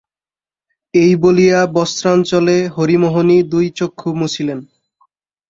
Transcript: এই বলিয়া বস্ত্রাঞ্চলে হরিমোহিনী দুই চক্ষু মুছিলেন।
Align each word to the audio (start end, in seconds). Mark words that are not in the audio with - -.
এই 0.93 1.11
বলিয়া 1.15 1.59
বস্ত্রাঞ্চলে 1.75 2.57
হরিমোহিনী 2.75 3.37
দুই 3.51 3.65
চক্ষু 3.77 4.09
মুছিলেন। 4.19 4.59